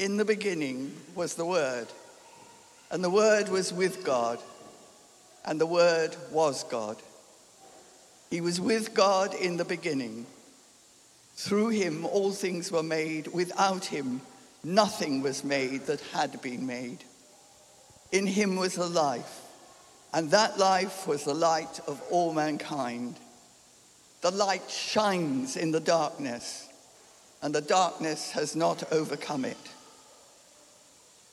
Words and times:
In 0.00 0.16
the 0.16 0.24
beginning 0.24 0.96
was 1.14 1.34
the 1.34 1.44
Word, 1.44 1.86
and 2.90 3.04
the 3.04 3.10
Word 3.10 3.50
was 3.50 3.70
with 3.70 4.02
God, 4.02 4.38
and 5.44 5.60
the 5.60 5.66
Word 5.66 6.16
was 6.30 6.64
God. 6.64 6.96
He 8.30 8.40
was 8.40 8.58
with 8.58 8.94
God 8.94 9.34
in 9.34 9.58
the 9.58 9.64
beginning. 9.66 10.24
Through 11.34 11.68
him 11.68 12.06
all 12.06 12.32
things 12.32 12.72
were 12.72 12.82
made. 12.82 13.26
Without 13.26 13.84
him 13.84 14.22
nothing 14.64 15.20
was 15.20 15.44
made 15.44 15.82
that 15.82 16.00
had 16.14 16.40
been 16.40 16.66
made. 16.66 17.04
In 18.10 18.26
him 18.26 18.56
was 18.56 18.78
a 18.78 18.86
life, 18.86 19.42
and 20.14 20.30
that 20.30 20.58
life 20.58 21.06
was 21.06 21.24
the 21.24 21.34
light 21.34 21.78
of 21.86 22.00
all 22.10 22.32
mankind. 22.32 23.16
The 24.22 24.30
light 24.30 24.70
shines 24.70 25.58
in 25.58 25.72
the 25.72 25.78
darkness, 25.78 26.70
and 27.42 27.54
the 27.54 27.60
darkness 27.60 28.30
has 28.30 28.56
not 28.56 28.90
overcome 28.94 29.44
it. 29.44 29.58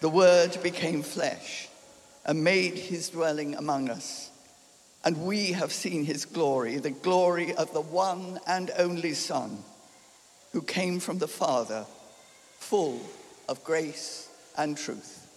The 0.00 0.08
Word 0.08 0.58
became 0.62 1.02
flesh 1.02 1.68
and 2.24 2.44
made 2.44 2.74
his 2.74 3.10
dwelling 3.10 3.54
among 3.54 3.90
us. 3.90 4.30
And 5.04 5.26
we 5.26 5.52
have 5.52 5.72
seen 5.72 6.04
his 6.04 6.24
glory, 6.24 6.76
the 6.76 6.90
glory 6.90 7.54
of 7.54 7.72
the 7.72 7.80
one 7.80 8.40
and 8.46 8.70
only 8.78 9.14
Son, 9.14 9.58
who 10.52 10.62
came 10.62 11.00
from 11.00 11.18
the 11.18 11.28
Father, 11.28 11.86
full 12.58 13.00
of 13.48 13.64
grace 13.64 14.28
and 14.56 14.76
truth. 14.76 15.27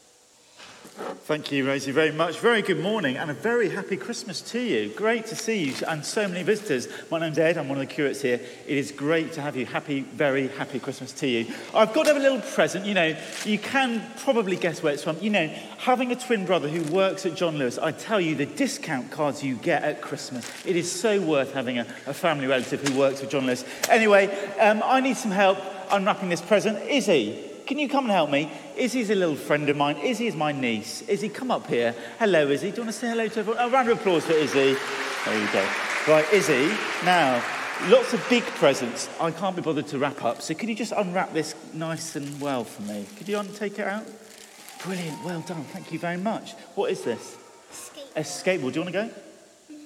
Thank 0.94 1.52
you, 1.52 1.66
Rosie, 1.66 1.92
very 1.92 2.12
much. 2.12 2.40
Very 2.40 2.62
good 2.62 2.80
morning 2.80 3.16
and 3.16 3.32
a 3.32 3.34
very 3.34 3.70
happy 3.70 3.96
Christmas 3.96 4.42
to 4.52 4.60
you. 4.60 4.90
Great 4.90 5.26
to 5.28 5.36
see 5.36 5.66
you 5.66 5.74
and 5.88 6.04
so 6.04 6.28
many 6.28 6.44
visitors. 6.44 6.90
My 7.10 7.20
name's 7.20 7.38
Ed, 7.38 7.58
I'm 7.58 7.70
one 7.70 7.80
of 7.80 7.88
the 7.88 7.94
curates 7.94 8.22
here. 8.22 8.42
It 8.68 8.78
is 8.78 8.92
great 8.92 9.32
to 9.34 9.42
have 9.42 9.56
you. 9.56 9.66
Happy, 9.66 10.02
very 10.02 10.50
happy 10.50 10.80
Christmas 10.80 11.14
to 11.14 11.28
you. 11.28 11.54
I've 11.74 11.94
got 11.94 12.10
a 12.10 12.14
little 12.14 12.42
present. 12.42 12.86
You 12.86 12.96
know, 12.96 13.18
you 13.46 13.58
can 13.58 14.06
probably 14.18 14.58
guess 14.58 14.84
where 14.84 14.94
it's 14.94 15.04
from. 15.04 15.18
You 15.22 15.30
know, 15.30 15.48
having 15.78 16.12
a 16.12 16.16
twin 16.16 16.46
brother 16.46 16.68
who 16.68 16.84
works 16.94 17.26
at 17.26 17.36
John 17.36 17.58
Lewis, 17.58 17.78
I 17.78 17.94
tell 17.94 18.20
you, 18.20 18.36
the 18.36 18.46
discount 18.46 19.12
cards 19.12 19.42
you 19.42 19.56
get 19.56 19.84
at 19.84 20.02
Christmas, 20.02 20.50
it 20.66 20.76
is 20.76 20.92
so 20.92 21.22
worth 21.22 21.54
having 21.54 21.80
a, 21.80 21.88
a 22.08 22.14
family 22.14 22.48
relative 22.48 22.86
who 22.86 23.00
works 23.00 23.22
with 23.22 23.30
John 23.30 23.46
Lewis. 23.46 23.64
Anyway, 23.90 24.28
um, 24.60 24.82
I 24.84 25.00
need 25.00 25.16
some 25.16 25.32
help 25.32 25.58
unwrapping 25.92 26.28
this 26.28 26.42
present. 26.42 26.78
Izzy, 26.90 27.51
can 27.66 27.80
you 27.80 27.90
come 27.90 28.06
and 28.06 28.12
help 28.12 28.30
me? 28.30 28.52
Izzy's 28.76 29.10
a 29.10 29.16
little 29.16 29.36
friend 29.36 29.70
of 29.70 29.78
mine. 29.78 29.98
Izzy 29.98 30.28
is 30.28 30.36
my 30.36 30.52
niece. 30.52 31.02
Izzy, 31.04 31.30
come 31.30 31.52
up 31.52 31.68
here. 31.68 31.96
Hello, 32.20 32.48
Izzy. 32.48 32.72
Do 32.72 32.78
you 32.78 32.84
want 32.84 32.94
to 32.94 33.00
say 33.00 33.10
hello 33.10 33.28
to 33.28 33.40
everyone? 33.40 33.64
A 33.64 33.70
round 33.70 33.90
of 33.90 34.00
applause 34.00 34.26
for 34.26 34.34
Izzy. 34.34 34.76
There 35.26 35.40
you 35.40 35.48
go. 35.54 35.68
Right, 36.08 36.26
Izzy. 36.34 36.72
Now, 37.06 37.44
lots 37.88 38.14
of 38.14 38.26
big 38.30 38.44
presents. 38.44 39.10
I 39.20 39.32
can't 39.32 39.56
be 39.56 39.62
bothered 39.62 39.88
to 39.88 40.00
wrap 40.00 40.24
up. 40.24 40.42
So 40.42 40.54
could 40.54 40.70
you 40.70 40.76
just 40.76 40.92
unwrap 40.92 41.34
this 41.34 41.56
nice 41.74 42.16
and 42.16 42.42
well 42.42 42.64
for 42.64 42.82
me? 42.84 43.06
Could 43.18 43.28
you 43.28 43.42
take 43.56 43.80
it 43.80 43.88
out? 43.88 44.06
Brilliant. 44.84 45.24
Well 45.24 45.42
done. 45.42 45.64
Thank 45.66 45.92
you 45.92 46.00
very 46.00 46.18
much. 46.18 46.54
What 46.76 46.92
is 46.92 47.04
this? 47.04 47.38
Skate. 47.70 48.04
A 48.16 48.22
skateboard. 48.22 48.74
Do 48.74 48.80
you 48.80 48.86
want 48.86 48.94
to 48.96 49.08
go? 49.08 49.31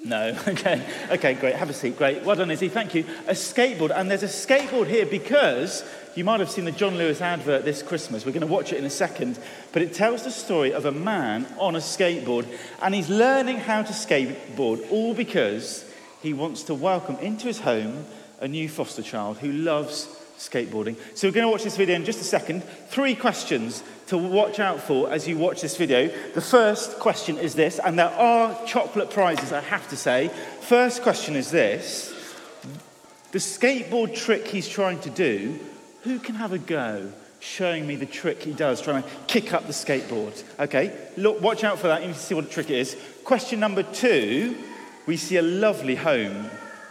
No. 0.05 0.37
Okay. 0.47 0.81
Okay, 1.11 1.33
great. 1.33 1.55
Have 1.55 1.69
a 1.69 1.73
seat. 1.73 1.97
Great. 1.97 2.23
Well 2.23 2.35
done, 2.35 2.51
Izzy. 2.51 2.69
Thank 2.69 2.93
you. 2.93 3.03
A 3.27 3.31
skateboard. 3.31 3.91
And 3.93 4.09
there's 4.09 4.23
a 4.23 4.27
skateboard 4.27 4.87
here 4.87 5.05
because 5.05 5.83
you 6.15 6.23
might 6.23 6.39
have 6.39 6.49
seen 6.49 6.63
the 6.65 6.71
John 6.71 6.95
Lewis 6.95 7.19
advert 7.21 7.65
this 7.65 7.81
Christmas. 7.81 8.25
We're 8.25 8.31
going 8.31 8.41
to 8.41 8.47
watch 8.47 8.71
it 8.71 8.77
in 8.77 8.85
a 8.85 8.89
second. 8.89 9.39
But 9.73 9.81
it 9.81 9.93
tells 9.93 10.23
the 10.23 10.31
story 10.31 10.71
of 10.71 10.85
a 10.85 10.91
man 10.91 11.47
on 11.57 11.75
a 11.75 11.79
skateboard, 11.79 12.47
and 12.81 12.93
he's 12.93 13.09
learning 13.09 13.57
how 13.57 13.81
to 13.81 13.91
skateboard, 13.91 14.89
all 14.91 15.13
because 15.13 15.83
he 16.21 16.33
wants 16.33 16.63
to 16.63 16.73
welcome 16.75 17.17
into 17.17 17.47
his 17.47 17.59
home 17.59 18.05
a 18.39 18.47
new 18.47 18.69
foster 18.69 19.01
child 19.01 19.39
who 19.39 19.51
loves 19.51 20.07
skateboarding. 20.37 20.95
So 21.15 21.27
we're 21.27 21.33
going 21.33 21.45
to 21.45 21.51
watch 21.51 21.63
this 21.63 21.77
video 21.77 21.95
in 21.95 22.05
just 22.05 22.21
a 22.21 22.25
second. 22.25 22.63
Three 22.89 23.15
questions 23.15 23.83
to 24.07 24.17
watch 24.17 24.59
out 24.59 24.79
for 24.79 25.11
as 25.11 25.27
you 25.27 25.37
watch 25.37 25.61
this 25.61 25.77
video. 25.77 26.07
The 26.33 26.41
first 26.41 26.99
question 26.99 27.37
is 27.37 27.55
this, 27.55 27.79
and 27.79 27.97
there 27.97 28.09
are 28.09 28.57
chocolate 28.65 29.09
prizes, 29.09 29.51
I 29.51 29.61
have 29.61 29.87
to 29.89 29.97
say. 29.97 30.29
First 30.61 31.01
question 31.01 31.35
is 31.35 31.51
this 31.51 32.13
The 33.31 33.39
skateboard 33.39 34.15
trick 34.15 34.47
he's 34.47 34.67
trying 34.67 34.99
to 35.01 35.09
do 35.09 35.59
who 36.03 36.19
can 36.19 36.35
have 36.35 36.53
a 36.53 36.59
go 36.59 37.11
showing 37.39 37.85
me 37.85 37.95
the 37.95 38.05
trick 38.05 38.41
he 38.41 38.53
does, 38.53 38.81
trying 38.81 39.03
to 39.03 39.09
kick 39.27 39.53
up 39.53 39.67
the 39.67 39.73
skateboard? 39.73 40.43
Okay, 40.59 40.95
look, 41.17 41.41
watch 41.41 41.63
out 41.63 41.79
for 41.79 41.87
that. 41.87 42.01
You 42.01 42.07
need 42.07 42.15
to 42.15 42.19
see 42.19 42.35
what 42.35 42.45
the 42.45 42.51
trick 42.51 42.69
is. 42.69 42.95
Question 43.23 43.59
number 43.59 43.83
two 43.83 44.55
we 45.05 45.17
see 45.17 45.37
a 45.37 45.41
lovely 45.41 45.95
home 45.95 46.49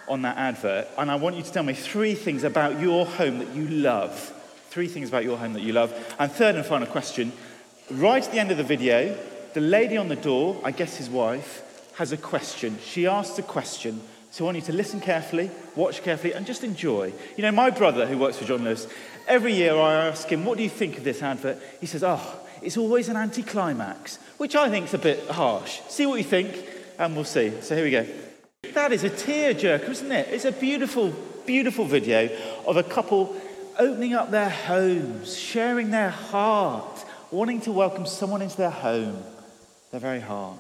on 0.09 0.23
that 0.23 0.37
advert, 0.37 0.89
and 0.99 1.11
I 1.11 1.17
want 1.17 1.37
you 1.37 1.43
to 1.43 1.53
tell 1.53 1.63
me 1.63 1.75
three 1.75 2.15
things 2.15 2.45
about 2.45 2.81
your 2.81 3.07
home 3.07 3.39
that 3.39 3.55
you 3.55 3.67
love. 3.69 4.33
Three 4.71 4.89
things 4.89 5.09
about 5.09 5.25
your 5.25 5.39
home 5.39 5.53
that 5.53 5.63
you 5.63 5.73
love. 5.73 5.93
And 6.19 6.31
third 6.31 6.57
and 6.57 6.67
final 6.67 6.87
question 6.87 7.33
right 7.91 8.25
at 8.25 8.33
the 8.33 8.39
end 8.39 8.51
of 8.51 8.57
the 8.57 8.65
video, 8.65 9.17
the 9.53 9.61
lady 9.61 9.97
on 9.97 10.09
the 10.09 10.17
door, 10.17 10.61
I 10.65 10.71
guess 10.71 10.97
his 10.97 11.09
wife, 11.09 11.63
has 11.97 12.13
a 12.13 12.17
question. 12.17 12.79
She 12.83 13.07
asks 13.07 13.39
a 13.39 13.43
question 13.43 14.01
so 14.35 14.43
I 14.43 14.47
want 14.47 14.57
you 14.57 14.63
to 14.63 14.73
listen 14.73 15.01
carefully, 15.01 15.49
watch 15.77 16.03
carefully, 16.03 16.33
and 16.33 16.45
just 16.45 16.65
enjoy. 16.65 17.13
You 17.37 17.43
know, 17.45 17.53
my 17.53 17.71
brother, 17.71 18.05
who 18.05 18.19
works 18.19 18.37
for 18.37 18.45
John 18.45 18.65
Lewis, 18.65 18.89
every 19.29 19.55
year 19.55 19.77
I 19.77 20.09
ask 20.09 20.29
him, 20.29 20.45
What 20.45 20.57
do 20.57 20.65
you 20.65 20.69
think 20.69 20.99
of 20.99 21.05
this 21.05 21.23
advert? 21.23 21.63
He 21.81 21.87
says, 21.87 22.03
Oh, 22.03 22.41
it's 22.61 22.77
always 22.77 23.09
an 23.09 23.17
anticlimax, 23.17 24.17
which 24.39 24.57
I 24.57 24.69
think 24.71 24.87
is 24.87 24.95
a 24.95 24.99
bit 24.99 25.29
harsh. 25.29 25.83
See 25.87 26.05
what 26.05 26.17
you 26.17 26.25
think, 26.25 26.67
and 26.99 27.15
we'll 27.15 27.25
see. 27.25 27.53
So 27.61 27.77
here 27.77 27.85
we 27.85 27.93
go. 27.93 28.05
That 28.75 28.93
is 28.93 29.05
a 29.05 29.11
tearjerker, 29.11 29.89
isn't 29.89 30.11
it? 30.11 30.29
It's 30.31 30.45
a 30.45 30.51
beautiful, 30.51 31.15
beautiful 31.47 31.85
video 31.85 32.29
of 32.67 32.77
a 32.77 32.83
couple 32.83 33.37
opening 33.79 34.15
up 34.15 34.33
their 34.33 34.51
homes, 34.51 35.39
sharing 35.39 35.93
their 35.93 36.11
heart, 36.11 37.05
wanting 37.31 37.61
to 37.63 37.73
welcome 37.73 38.05
someone 38.05 38.43
into 38.43 38.57
their 38.57 38.71
home, 38.71 39.23
their 39.93 40.01
very 40.01 40.19
heart. 40.19 40.59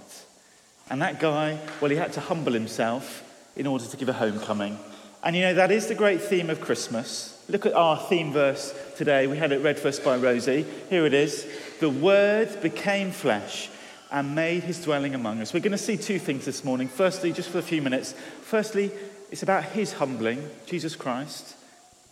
And 0.88 1.02
that 1.02 1.18
guy, 1.18 1.58
well, 1.80 1.90
he 1.90 1.96
had 1.96 2.12
to 2.12 2.20
humble 2.20 2.52
himself 2.52 3.22
in 3.56 3.66
order 3.66 3.84
to 3.84 3.96
give 3.96 4.08
a 4.08 4.12
homecoming. 4.12 4.78
And 5.24 5.34
you 5.34 5.42
know, 5.42 5.54
that 5.54 5.72
is 5.72 5.88
the 5.88 5.96
great 5.96 6.20
theme 6.20 6.50
of 6.50 6.60
Christmas. 6.60 7.44
Look 7.48 7.66
at 7.66 7.72
our 7.72 7.98
theme 7.98 8.32
verse 8.32 8.72
today. 8.96 9.26
We 9.26 9.38
had 9.38 9.50
it 9.50 9.60
read 9.60 9.78
first 9.78 10.04
by 10.04 10.18
Rosie. 10.18 10.64
Here 10.88 11.04
it 11.04 11.14
is 11.14 11.48
The 11.80 11.90
Word 11.90 12.62
became 12.62 13.10
flesh 13.10 13.70
and 14.14 14.32
made 14.32 14.62
his 14.62 14.80
dwelling 14.80 15.12
among 15.16 15.40
us. 15.40 15.52
We're 15.52 15.58
going 15.58 15.72
to 15.72 15.78
see 15.78 15.96
two 15.96 16.20
things 16.20 16.44
this 16.44 16.62
morning. 16.64 16.86
Firstly, 16.86 17.32
just 17.32 17.50
for 17.50 17.58
a 17.58 17.62
few 17.62 17.82
minutes, 17.82 18.14
firstly, 18.42 18.92
it's 19.32 19.42
about 19.42 19.64
his 19.64 19.94
humbling, 19.94 20.48
Jesus 20.66 20.94
Christ, 20.94 21.56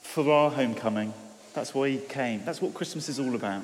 for 0.02 0.28
our 0.32 0.50
homecoming. 0.50 1.14
That's 1.54 1.72
why 1.72 1.90
he 1.90 1.98
came. 1.98 2.44
That's 2.44 2.60
what 2.60 2.74
Christmas 2.74 3.08
is 3.08 3.20
all 3.20 3.36
about. 3.36 3.62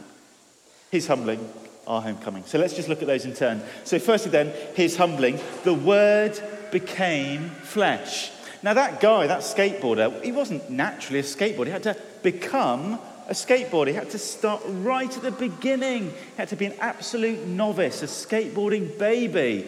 His 0.93 1.09
humbling, 1.09 1.53
our 1.85 2.01
homecoming. 2.01 2.45
So 2.45 2.61
let's 2.61 2.75
just 2.75 2.89
look 2.89 3.01
at 3.03 3.09
those 3.09 3.25
in 3.25 3.35
turn. 3.35 3.61
So, 3.83 3.99
firstly, 3.99 4.31
then, 4.31 4.53
his 4.77 4.97
humbling. 4.97 5.41
The 5.65 5.75
Word 5.75 6.41
became 6.71 7.51
flesh. 7.51 8.31
Now, 8.63 8.75
that 8.75 9.01
guy, 9.01 9.27
that 9.27 9.41
skateboarder, 9.41 10.23
he 10.23 10.31
wasn't 10.31 10.71
naturally 10.71 11.19
a 11.19 11.25
skateboarder. 11.25 11.67
He 11.67 11.73
had 11.73 11.83
to 11.83 11.97
become 12.23 13.01
a 13.29 13.33
skateboarder. 13.33 13.89
He 13.89 13.95
had 13.95 14.11
to 14.11 14.19
start 14.19 14.63
right 14.67 15.15
at 15.15 15.23
the 15.23 15.31
beginning. 15.31 16.07
He 16.11 16.37
had 16.37 16.49
to 16.49 16.57
be 16.57 16.65
an 16.65 16.75
absolute 16.81 17.47
novice, 17.47 18.03
a 18.03 18.07
skateboarding 18.07 18.99
baby, 18.99 19.67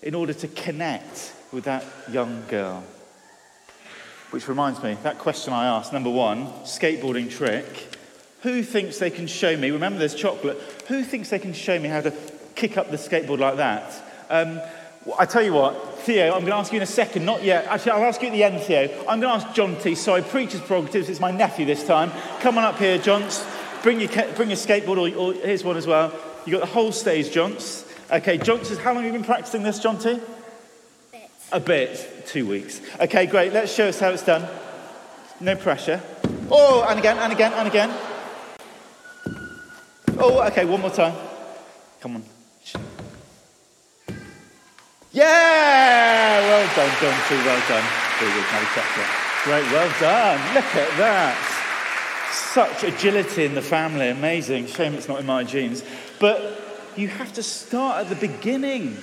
in 0.00 0.14
order 0.14 0.32
to 0.32 0.48
connect 0.48 1.34
with 1.52 1.64
that 1.64 1.84
young 2.10 2.44
girl. 2.48 2.84
Which 4.30 4.48
reminds 4.48 4.82
me, 4.82 4.96
that 5.02 5.18
question 5.18 5.52
I 5.52 5.66
asked, 5.66 5.92
number 5.92 6.10
one, 6.10 6.46
skateboarding 6.62 7.30
trick. 7.30 7.66
Who 8.42 8.62
thinks 8.62 8.98
they 8.98 9.10
can 9.10 9.26
show 9.26 9.56
me, 9.56 9.70
remember 9.70 9.98
there's 9.98 10.14
chocolate, 10.14 10.58
who 10.86 11.02
thinks 11.02 11.30
they 11.30 11.38
can 11.38 11.52
show 11.52 11.78
me 11.78 11.88
how 11.88 12.00
to 12.00 12.12
kick 12.54 12.76
up 12.78 12.90
the 12.90 12.96
skateboard 12.96 13.38
like 13.38 13.56
that. 13.56 13.92
Um, 14.30 14.60
I 15.18 15.26
tell 15.26 15.42
you 15.42 15.52
what, 15.52 15.98
Theo, 16.00 16.26
I'm 16.26 16.40
going 16.40 16.52
to 16.52 16.56
ask 16.56 16.72
you 16.72 16.78
in 16.78 16.82
a 16.82 16.86
second, 16.86 17.24
not 17.24 17.42
yet. 17.42 17.66
Actually, 17.66 17.92
I'll 17.92 18.04
ask 18.04 18.20
you 18.22 18.28
at 18.28 18.32
the 18.32 18.42
end, 18.42 18.60
Theo. 18.62 18.88
I'm 19.08 19.20
going 19.20 19.38
to 19.38 19.46
ask 19.46 19.54
John 19.54 19.76
T. 19.76 19.94
Sorry, 19.94 20.22
preacher's 20.22 20.62
prerogatives. 20.62 21.08
It's 21.08 21.20
my 21.20 21.30
nephew 21.30 21.66
this 21.66 21.86
time. 21.86 22.10
Come 22.40 22.56
on 22.56 22.64
up 22.64 22.78
here, 22.78 22.96
Johns. 22.98 23.44
Bring 23.82 24.00
your, 24.00 24.08
bring 24.08 24.48
your 24.48 24.56
skateboard, 24.56 24.96
or, 24.96 25.16
or 25.16 25.32
here's 25.34 25.62
one 25.62 25.76
as 25.76 25.86
well. 25.86 26.12
You've 26.46 26.58
got 26.58 26.66
the 26.66 26.72
whole 26.72 26.92
stage, 26.92 27.30
Johns. 27.30 27.84
Okay, 28.10 28.38
Johns, 28.38 28.76
how 28.78 28.94
long 28.94 29.04
have 29.04 29.12
you 29.12 29.18
been 29.18 29.26
practicing 29.26 29.62
this, 29.62 29.78
John 29.78 29.98
T? 29.98 30.20
Bit. 31.12 31.30
A 31.52 31.60
bit. 31.60 32.26
Two 32.26 32.46
weeks. 32.46 32.80
Okay, 33.00 33.26
great. 33.26 33.52
Let's 33.52 33.74
show 33.74 33.88
us 33.88 34.00
how 34.00 34.10
it's 34.10 34.24
done. 34.24 34.48
No 35.40 35.54
pressure. 35.56 36.02
Oh, 36.50 36.86
and 36.88 36.98
again, 36.98 37.18
and 37.18 37.32
again, 37.32 37.52
and 37.52 37.68
again. 37.68 37.90
Oh, 40.18 40.46
okay, 40.46 40.64
one 40.64 40.80
more 40.80 40.90
time. 40.90 41.14
Come 42.00 42.16
on. 42.16 42.33
Yeah! 45.14 46.40
Well 46.40 46.66
done, 46.74 46.90
T. 47.28 47.36
Well 47.36 47.62
done. 47.68 47.84
Great, 49.44 49.62
well 49.70 50.00
done. 50.00 50.54
Look 50.54 50.64
at 50.74 50.98
that. 50.98 52.30
Such 52.32 52.82
agility 52.82 53.44
in 53.44 53.54
the 53.54 53.62
family. 53.62 54.08
Amazing. 54.08 54.66
Shame 54.66 54.94
it's 54.94 55.06
not 55.06 55.20
in 55.20 55.26
my 55.26 55.44
genes. 55.44 55.84
But 56.18 56.60
you 56.96 57.06
have 57.06 57.32
to 57.34 57.44
start 57.44 58.00
at 58.00 58.08
the 58.08 58.16
beginning. 58.16 58.96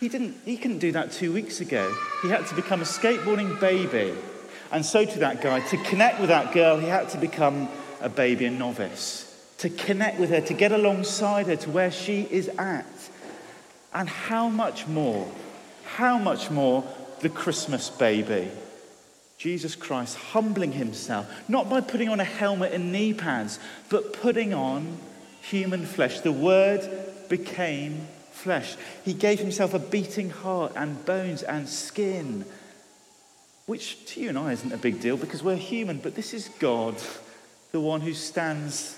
He 0.00 0.08
didn't 0.08 0.36
he 0.44 0.56
couldn't 0.56 0.78
do 0.78 0.90
that 0.92 1.12
two 1.12 1.32
weeks 1.32 1.60
ago. 1.60 1.94
He 2.22 2.30
had 2.30 2.44
to 2.48 2.56
become 2.56 2.82
a 2.82 2.84
skateboarding 2.84 3.60
baby. 3.60 4.14
And 4.72 4.84
so 4.84 5.04
to 5.04 5.18
that 5.20 5.40
guy, 5.40 5.60
to 5.60 5.76
connect 5.84 6.18
with 6.18 6.30
that 6.30 6.52
girl, 6.52 6.78
he 6.78 6.88
had 6.88 7.10
to 7.10 7.18
become 7.18 7.68
a 8.00 8.08
baby, 8.08 8.46
a 8.46 8.50
novice. 8.50 9.24
To 9.58 9.70
connect 9.70 10.18
with 10.18 10.30
her, 10.30 10.40
to 10.40 10.54
get 10.54 10.72
alongside 10.72 11.46
her 11.46 11.56
to 11.56 11.70
where 11.70 11.92
she 11.92 12.22
is 12.28 12.48
at. 12.58 12.86
And 13.92 14.08
how 14.08 14.48
much 14.48 14.86
more, 14.86 15.30
how 15.84 16.18
much 16.18 16.50
more 16.50 16.84
the 17.20 17.28
Christmas 17.28 17.90
baby? 17.90 18.50
Jesus 19.38 19.76
Christ 19.76 20.16
humbling 20.16 20.72
himself, 20.72 21.26
not 21.48 21.70
by 21.70 21.80
putting 21.80 22.08
on 22.08 22.18
a 22.18 22.24
helmet 22.24 22.72
and 22.72 22.92
knee 22.92 23.14
pads, 23.14 23.58
but 23.88 24.12
putting 24.12 24.52
on 24.52 24.98
human 25.40 25.86
flesh. 25.86 26.20
The 26.20 26.32
Word 26.32 26.88
became 27.28 28.08
flesh. 28.32 28.76
He 29.04 29.14
gave 29.14 29.38
himself 29.38 29.74
a 29.74 29.78
beating 29.78 30.30
heart 30.30 30.72
and 30.74 31.04
bones 31.04 31.42
and 31.42 31.68
skin, 31.68 32.44
which 33.66 34.04
to 34.06 34.20
you 34.20 34.30
and 34.30 34.38
I 34.38 34.52
isn't 34.52 34.72
a 34.72 34.78
big 34.78 35.00
deal 35.00 35.16
because 35.16 35.42
we're 35.42 35.56
human, 35.56 35.98
but 35.98 36.14
this 36.16 36.34
is 36.34 36.48
God, 36.58 36.96
the 37.70 37.80
one 37.80 38.00
who 38.00 38.14
stands 38.14 38.96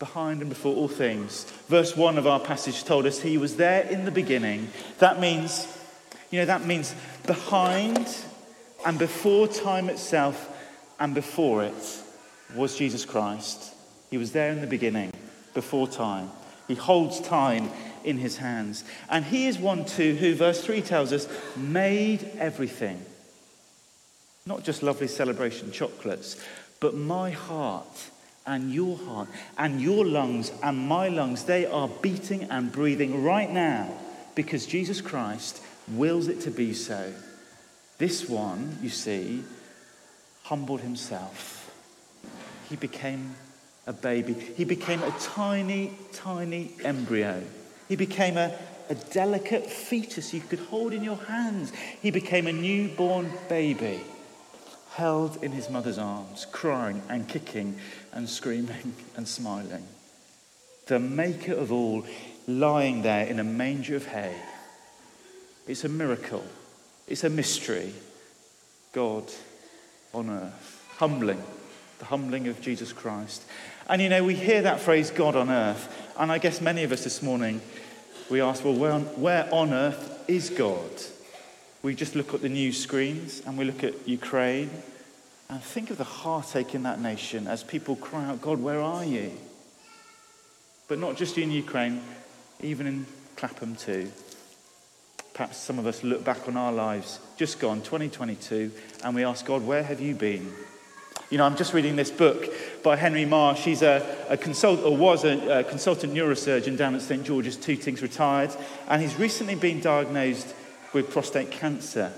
behind 0.00 0.40
and 0.40 0.48
before 0.48 0.74
all 0.74 0.88
things. 0.88 1.44
Verse 1.68 1.96
1 1.96 2.18
of 2.18 2.26
our 2.26 2.40
passage 2.40 2.82
told 2.82 3.06
us 3.06 3.20
he 3.20 3.38
was 3.38 3.56
there 3.56 3.82
in 3.82 4.06
the 4.06 4.10
beginning. 4.10 4.68
That 4.98 5.20
means, 5.20 5.68
you 6.30 6.40
know, 6.40 6.46
that 6.46 6.66
means 6.66 6.94
behind 7.26 8.08
and 8.84 8.98
before 8.98 9.46
time 9.46 9.90
itself 9.90 10.48
and 10.98 11.14
before 11.14 11.62
it 11.62 12.02
was 12.56 12.76
Jesus 12.76 13.04
Christ. 13.04 13.74
He 14.10 14.16
was 14.16 14.32
there 14.32 14.50
in 14.50 14.62
the 14.62 14.66
beginning, 14.66 15.12
before 15.54 15.86
time. 15.86 16.30
He 16.66 16.74
holds 16.74 17.20
time 17.20 17.70
in 18.02 18.16
his 18.16 18.38
hands. 18.38 18.84
And 19.10 19.24
he 19.24 19.46
is 19.48 19.58
one 19.58 19.84
too 19.84 20.14
who, 20.14 20.34
verse 20.34 20.64
3 20.64 20.80
tells 20.80 21.12
us, 21.12 21.28
made 21.56 22.28
everything. 22.38 23.04
Not 24.46 24.64
just 24.64 24.82
lovely 24.82 25.08
celebration 25.08 25.70
chocolates, 25.72 26.42
but 26.80 26.94
my 26.94 27.30
heart 27.30 28.10
and 28.50 28.74
your 28.74 28.98
heart 28.98 29.28
and 29.56 29.80
your 29.80 30.04
lungs 30.04 30.50
and 30.60 30.76
my 30.76 31.08
lungs, 31.08 31.44
they 31.44 31.64
are 31.66 31.88
beating 32.02 32.42
and 32.50 32.72
breathing 32.72 33.22
right 33.22 33.48
now 33.50 33.88
because 34.34 34.66
Jesus 34.66 35.00
Christ 35.00 35.62
wills 35.88 36.26
it 36.26 36.40
to 36.42 36.50
be 36.50 36.74
so. 36.74 37.12
This 37.98 38.28
one, 38.28 38.76
you 38.82 38.88
see, 38.88 39.44
humbled 40.42 40.80
himself. 40.80 41.70
He 42.68 42.74
became 42.74 43.36
a 43.86 43.92
baby. 43.92 44.32
He 44.32 44.64
became 44.64 45.00
a 45.04 45.14
tiny, 45.20 45.92
tiny 46.12 46.72
embryo. 46.82 47.44
He 47.88 47.94
became 47.94 48.36
a, 48.36 48.58
a 48.88 48.96
delicate 48.96 49.66
fetus 49.70 50.34
you 50.34 50.40
could 50.40 50.58
hold 50.58 50.92
in 50.92 51.04
your 51.04 51.16
hands. 51.16 51.72
He 52.02 52.10
became 52.10 52.48
a 52.48 52.52
newborn 52.52 53.30
baby 53.48 54.00
held 55.00 55.42
in 55.42 55.52
his 55.52 55.70
mother's 55.70 55.96
arms, 55.96 56.46
crying 56.52 57.00
and 57.08 57.26
kicking 57.26 57.74
and 58.12 58.28
screaming 58.28 58.92
and 59.16 59.26
smiling. 59.26 59.86
The 60.88 60.98
maker 60.98 61.54
of 61.54 61.72
all 61.72 62.04
lying 62.46 63.00
there 63.00 63.26
in 63.26 63.38
a 63.38 63.44
manger 63.44 63.96
of 63.96 64.06
hay. 64.06 64.36
It's 65.66 65.84
a 65.84 65.88
miracle, 65.88 66.44
it's 67.08 67.24
a 67.24 67.30
mystery. 67.30 67.94
God 68.92 69.24
on 70.12 70.28
earth, 70.28 70.84
humbling, 70.98 71.42
the 72.00 72.04
humbling 72.04 72.48
of 72.48 72.60
Jesus 72.60 72.92
Christ. 72.92 73.44
And 73.88 74.02
you 74.02 74.08
know, 74.08 74.24
we 74.24 74.34
hear 74.34 74.62
that 74.62 74.80
phrase, 74.80 75.10
God 75.10 75.34
on 75.34 75.48
earth, 75.48 76.12
and 76.18 76.30
I 76.30 76.38
guess 76.38 76.60
many 76.60 76.82
of 76.82 76.92
us 76.92 77.04
this 77.04 77.22
morning, 77.22 77.62
we 78.28 78.42
ask, 78.42 78.64
well, 78.64 78.74
where 78.74 78.92
on, 78.92 79.04
where 79.20 79.48
on 79.50 79.72
earth 79.72 80.24
is 80.28 80.50
God? 80.50 80.90
We 81.82 81.94
just 81.94 82.14
look 82.16 82.34
at 82.34 82.42
the 82.42 82.48
news 82.48 82.78
screens 82.78 83.42
and 83.46 83.56
we 83.56 83.64
look 83.64 83.82
at 83.82 84.06
Ukraine 84.06 84.70
and 85.50 85.60
think 85.60 85.90
of 85.90 85.98
the 85.98 86.04
heartache 86.04 86.76
in 86.76 86.84
that 86.84 87.00
nation 87.00 87.48
as 87.48 87.64
people 87.64 87.96
cry 87.96 88.24
out, 88.24 88.40
God, 88.40 88.60
where 88.60 88.80
are 88.80 89.04
you? 89.04 89.32
But 90.86 91.00
not 91.00 91.16
just 91.16 91.36
in 91.38 91.50
Ukraine, 91.50 92.00
even 92.60 92.86
in 92.86 93.06
Clapham 93.34 93.74
too. 93.74 94.12
Perhaps 95.34 95.56
some 95.56 95.80
of 95.80 95.86
us 95.86 96.04
look 96.04 96.24
back 96.24 96.46
on 96.46 96.56
our 96.56 96.72
lives, 96.72 97.18
just 97.36 97.58
gone, 97.58 97.82
2022, 97.82 98.70
and 99.02 99.14
we 99.14 99.24
ask 99.24 99.44
God, 99.44 99.66
where 99.66 99.82
have 99.82 100.00
you 100.00 100.14
been? 100.14 100.52
You 101.30 101.38
know, 101.38 101.44
I'm 101.44 101.56
just 101.56 101.74
reading 101.74 101.96
this 101.96 102.10
book 102.10 102.46
by 102.84 102.94
Henry 102.94 103.24
Marsh. 103.24 103.60
He's 103.60 103.82
a, 103.82 104.26
a 104.28 104.36
consultant, 104.36 104.86
or 104.86 104.96
was 104.96 105.24
a, 105.24 105.60
a 105.60 105.64
consultant 105.64 106.14
neurosurgeon 106.14 106.76
down 106.76 106.94
at 106.94 107.02
St 107.02 107.24
George's 107.24 107.56
Tooting's, 107.56 108.02
retired, 108.02 108.50
and 108.88 109.02
he's 109.02 109.18
recently 109.18 109.56
been 109.56 109.80
diagnosed 109.80 110.54
with 110.92 111.10
prostate 111.10 111.50
cancer, 111.50 112.12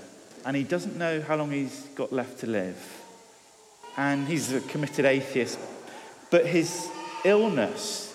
and 0.45 0.55
he 0.55 0.63
doesn't 0.63 0.97
know 0.97 1.21
how 1.21 1.35
long 1.35 1.51
he's 1.51 1.87
got 1.95 2.11
left 2.11 2.39
to 2.39 2.47
live. 2.47 3.02
And 3.97 4.27
he's 4.27 4.51
a 4.51 4.61
committed 4.61 5.05
atheist, 5.05 5.59
but 6.31 6.45
his 6.45 6.89
illness 7.23 8.13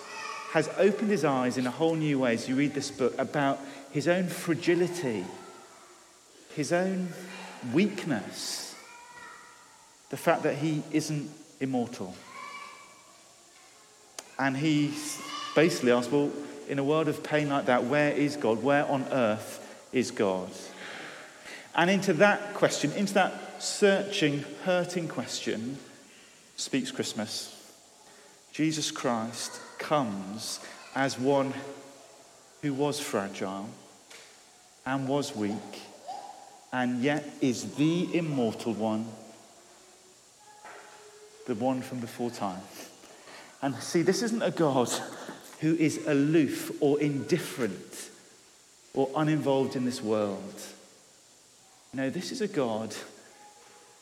has 0.52 0.68
opened 0.78 1.10
his 1.10 1.24
eyes 1.24 1.58
in 1.58 1.66
a 1.66 1.70
whole 1.70 1.94
new 1.94 2.18
way 2.18 2.34
as 2.34 2.48
you 2.48 2.56
read 2.56 2.74
this 2.74 2.90
book 2.90 3.14
about 3.18 3.60
his 3.92 4.08
own 4.08 4.26
fragility, 4.26 5.24
his 6.54 6.72
own 6.72 7.08
weakness, 7.72 8.74
the 10.10 10.16
fact 10.16 10.42
that 10.42 10.56
he 10.56 10.82
isn't 10.90 11.30
immortal. 11.60 12.14
And 14.38 14.56
he 14.56 14.94
basically 15.54 15.92
asks, 15.92 16.10
Well, 16.10 16.30
in 16.68 16.78
a 16.78 16.84
world 16.84 17.08
of 17.08 17.22
pain 17.22 17.48
like 17.48 17.66
that, 17.66 17.84
where 17.84 18.12
is 18.12 18.36
God? 18.36 18.62
Where 18.62 18.86
on 18.86 19.04
earth 19.10 19.86
is 19.92 20.10
God? 20.10 20.50
And 21.74 21.90
into 21.90 22.12
that 22.14 22.54
question, 22.54 22.92
into 22.92 23.14
that 23.14 23.47
searching, 23.58 24.44
hurting 24.64 25.08
question, 25.08 25.78
speaks 26.56 26.90
Christmas. 26.90 27.54
Jesus 28.52 28.90
Christ 28.90 29.60
comes 29.78 30.60
as 30.94 31.18
one 31.18 31.52
who 32.62 32.74
was 32.74 32.98
fragile 32.98 33.68
and 34.84 35.06
was 35.06 35.36
weak, 35.36 35.82
and 36.72 37.02
yet 37.02 37.24
is 37.40 37.74
the 37.74 38.16
immortal 38.16 38.72
one, 38.72 39.06
the 41.46 41.54
one 41.54 41.82
from 41.82 42.00
before 42.00 42.30
time. 42.30 42.62
And 43.62 43.74
see, 43.76 44.02
this 44.02 44.22
isn't 44.22 44.42
a 44.42 44.50
God 44.50 44.90
who 45.60 45.74
is 45.74 46.06
aloof 46.06 46.70
or 46.80 47.00
indifferent 47.00 48.10
or 48.94 49.10
uninvolved 49.16 49.76
in 49.76 49.84
this 49.84 50.02
world. 50.02 50.54
No, 51.92 52.10
this 52.10 52.32
is 52.32 52.40
a 52.40 52.48
God 52.48 52.94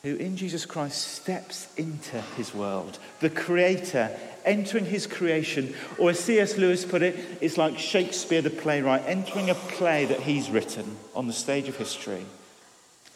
who 0.06 0.14
in 0.14 0.36
Jesus 0.36 0.64
Christ 0.64 1.02
steps 1.02 1.66
into 1.76 2.20
his 2.36 2.54
world, 2.54 2.96
the 3.18 3.28
creator 3.28 4.16
entering 4.44 4.84
his 4.84 5.04
creation, 5.04 5.74
or 5.98 6.10
as 6.10 6.20
C.S. 6.20 6.56
Lewis 6.56 6.84
put 6.84 7.02
it, 7.02 7.16
it's 7.40 7.58
like 7.58 7.76
Shakespeare 7.76 8.40
the 8.40 8.48
playwright 8.48 9.02
entering 9.04 9.50
a 9.50 9.56
play 9.56 10.04
that 10.04 10.20
he's 10.20 10.48
written 10.48 10.96
on 11.16 11.26
the 11.26 11.32
stage 11.32 11.66
of 11.66 11.76
history. 11.76 12.24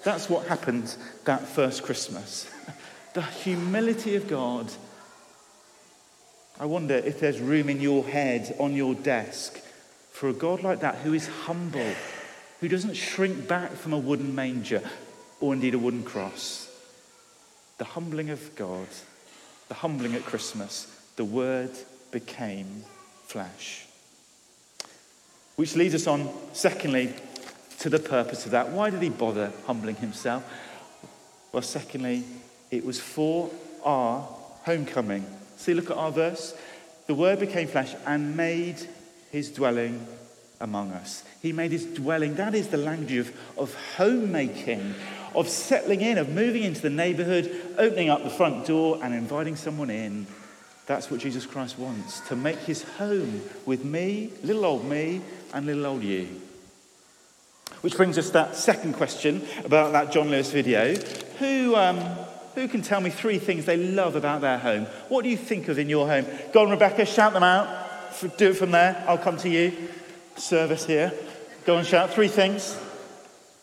That's 0.02 0.28
what 0.28 0.48
happened 0.48 0.96
that 1.26 1.46
first 1.46 1.84
Christmas. 1.84 2.50
The 3.12 3.22
humility 3.22 4.14
of 4.14 4.28
God. 4.28 4.70
I 6.60 6.66
wonder 6.66 6.94
if 6.94 7.18
there's 7.18 7.40
room 7.40 7.68
in 7.68 7.80
your 7.80 8.04
head, 8.04 8.54
on 8.60 8.76
your 8.76 8.94
desk, 8.94 9.60
for 10.12 10.28
a 10.28 10.32
God 10.32 10.62
like 10.62 10.78
that 10.80 10.94
who 10.94 11.12
is 11.12 11.26
humble, 11.26 11.92
who 12.60 12.68
doesn't 12.68 12.94
shrink 12.94 13.48
back 13.48 13.72
from 13.72 13.92
a 13.92 13.98
wooden 13.98 14.36
manger 14.36 14.88
or 15.40 15.54
indeed 15.54 15.74
a 15.74 15.78
wooden 15.78 16.04
cross 16.04 16.69
the 17.80 17.84
humbling 17.86 18.28
of 18.28 18.54
God, 18.56 18.86
the 19.68 19.74
humbling 19.74 20.14
at 20.14 20.22
Christmas, 20.26 20.86
the 21.16 21.24
Word 21.24 21.70
became 22.10 22.84
flesh. 23.24 23.86
Which 25.56 25.74
leads 25.76 25.94
us 25.94 26.06
on, 26.06 26.28
secondly, 26.52 27.14
to 27.78 27.88
the 27.88 27.98
purpose 27.98 28.44
of 28.44 28.50
that. 28.50 28.68
Why 28.68 28.90
did 28.90 29.00
he 29.00 29.08
bother 29.08 29.50
humbling 29.64 29.96
himself? 29.96 30.44
Well, 31.52 31.62
secondly, 31.62 32.24
it 32.70 32.84
was 32.84 33.00
for 33.00 33.50
our 33.82 34.28
homecoming. 34.64 35.24
See, 35.56 35.72
look 35.72 35.90
at 35.90 35.96
our 35.96 36.12
verse. 36.12 36.54
The 37.06 37.14
Word 37.14 37.40
became 37.40 37.66
flesh 37.66 37.94
and 38.06 38.36
made 38.36 38.76
his 39.32 39.50
dwelling 39.50 40.06
among 40.60 40.92
us. 40.92 41.24
He 41.42 41.52
made 41.52 41.72
his 41.72 41.86
dwelling. 41.86 42.34
That 42.34 42.54
is 42.54 42.68
the 42.68 42.76
language 42.76 43.12
of, 43.12 43.36
of 43.56 43.74
homemaking, 43.96 44.94
of 45.34 45.48
settling 45.48 46.00
in, 46.00 46.18
of 46.18 46.28
moving 46.28 46.62
into 46.62 46.82
the 46.82 46.90
neighborhood, 46.90 47.74
opening 47.78 48.10
up 48.10 48.22
the 48.22 48.30
front 48.30 48.66
door 48.66 48.98
and 49.02 49.14
inviting 49.14 49.56
someone 49.56 49.90
in 49.90 50.26
that's 50.90 51.08
what 51.08 51.20
Jesus 51.20 51.46
Christ 51.46 51.78
wants 51.78 52.18
to 52.26 52.34
make 52.34 52.58
his 52.58 52.82
home 52.82 53.42
with 53.64 53.84
me, 53.84 54.32
little 54.42 54.64
old 54.64 54.84
me, 54.84 55.22
and 55.54 55.64
little 55.64 55.86
old 55.86 56.02
you. 56.02 56.26
Which 57.82 57.96
brings 57.96 58.18
us 58.18 58.26
to 58.26 58.32
that 58.32 58.56
second 58.56 58.94
question 58.94 59.46
about 59.64 59.92
that 59.92 60.10
John 60.10 60.30
Lewis 60.32 60.50
video. 60.50 60.96
Who, 61.38 61.76
um, 61.76 61.98
who 62.56 62.66
can 62.66 62.82
tell 62.82 63.00
me 63.00 63.10
three 63.10 63.38
things 63.38 63.66
they 63.66 63.76
love 63.76 64.16
about 64.16 64.40
their 64.40 64.58
home? 64.58 64.86
What 65.08 65.22
do 65.22 65.28
you 65.28 65.36
think 65.36 65.68
of 65.68 65.78
in 65.78 65.88
your 65.88 66.08
home? 66.08 66.26
Go 66.52 66.62
on, 66.62 66.70
Rebecca, 66.70 67.06
shout 67.06 67.34
them 67.34 67.44
out. 67.44 67.68
Do 68.36 68.50
it 68.50 68.56
from 68.56 68.72
there. 68.72 69.04
I'll 69.06 69.16
come 69.16 69.36
to 69.36 69.48
you. 69.48 69.90
Service 70.36 70.86
here. 70.86 71.12
Go 71.66 71.76
and 71.76 71.86
shout 71.86 72.10
three 72.10 72.28
things. 72.28 72.78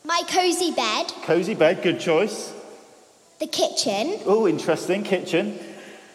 My 0.03 0.21
cozy 0.27 0.71
bed. 0.71 1.07
Cozy 1.23 1.55
bed, 1.55 1.81
good 1.83 1.99
choice. 1.99 2.53
The 3.39 3.47
kitchen. 3.47 4.19
Oh, 4.25 4.47
interesting. 4.47 5.03
Kitchen. 5.03 5.59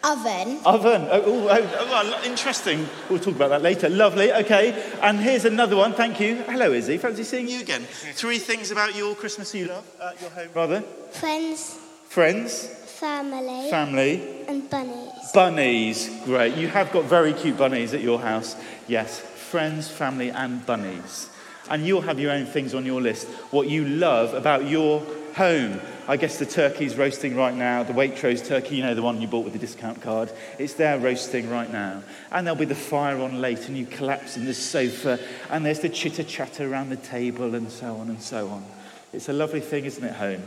Oven. 0.05 0.59
Oven. 0.65 1.07
Oh, 1.11 1.23
oh, 1.25 1.49
oh, 1.51 2.13
oh, 2.17 2.23
interesting. 2.25 2.89
We'll 3.09 3.21
talk 3.21 3.37
about 3.37 3.51
that 3.51 3.63
later. 3.63 3.89
Lovely. 3.89 4.33
Okay. 4.33 4.73
And 5.01 5.21
here's 5.21 5.45
another 5.45 5.77
one. 5.77 5.93
Thank 5.93 6.19
you. 6.19 6.37
Hello, 6.49 6.73
Izzy. 6.73 6.99
Fancy 6.99 7.23
seeing 7.23 7.49
you 7.49 7.61
again. 7.61 7.83
Three 7.83 8.39
things 8.39 8.73
about 8.73 8.97
your 8.97 9.15
Christmas 9.15 9.55
you 9.55 9.67
love 9.67 9.87
at 10.03 10.21
your 10.21 10.31
home, 10.31 10.49
rather. 10.55 10.81
Friends. 11.13 11.79
Friends. 12.09 12.67
Family. 12.67 13.71
Family. 13.71 14.45
And 14.49 14.69
bunnies. 14.69 15.33
Bunnies. 15.33 16.11
Great. 16.25 16.57
You 16.57 16.67
have 16.69 16.91
got 16.93 17.05
very 17.05 17.33
cute 17.33 17.57
bunnies 17.57 17.95
at 17.95 18.01
your 18.01 18.19
house. 18.19 18.57
Yes. 18.89 19.23
Friends, 19.53 19.87
family, 19.87 20.31
and 20.31 20.65
bunnies. 20.65 21.29
And 21.69 21.87
you'll 21.87 22.01
have 22.01 22.19
your 22.19 22.33
own 22.33 22.47
things 22.47 22.75
on 22.75 22.87
your 22.87 23.03
list. 23.03 23.29
What 23.51 23.69
you 23.69 23.85
love 23.85 24.33
about 24.33 24.67
your 24.67 25.05
home. 25.35 25.79
I 26.09 26.17
guess 26.17 26.39
the 26.39 26.47
turkey's 26.47 26.97
roasting 26.97 27.37
right 27.37 27.55
now, 27.55 27.83
the 27.83 27.93
Waitrose 27.93 28.47
turkey, 28.47 28.77
you 28.77 28.83
know, 28.83 28.95
the 28.95 29.03
one 29.03 29.21
you 29.21 29.29
bought 29.29 29.45
with 29.45 29.53
the 29.53 29.59
discount 29.59 30.01
card. 30.01 30.33
It's 30.59 30.73
there 30.73 30.99
roasting 30.99 31.51
right 31.51 31.71
now. 31.71 32.03
And 32.31 32.47
there'll 32.47 32.59
be 32.59 32.65
the 32.65 32.75
fire 32.75 33.21
on 33.21 33.43
late, 33.43 33.69
and 33.69 33.77
you 33.77 33.85
collapse 33.85 34.39
in 34.39 34.47
the 34.47 34.55
sofa, 34.55 35.21
and 35.51 35.67
there's 35.67 35.81
the 35.81 35.91
chitter 35.91 36.25
chatter 36.25 36.73
around 36.73 36.89
the 36.89 36.97
table, 36.97 37.55
and 37.55 37.71
so 37.71 37.97
on 37.97 38.09
and 38.09 38.23
so 38.23 38.49
on. 38.49 38.65
It's 39.13 39.29
a 39.29 39.35
lovely 39.35 39.61
thing, 39.61 39.85
isn't 39.85 40.03
it, 40.03 40.15
home? 40.15 40.45